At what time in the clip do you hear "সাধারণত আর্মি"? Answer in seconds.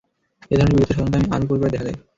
0.97-1.47